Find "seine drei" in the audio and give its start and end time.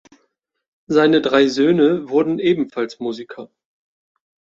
0.87-1.45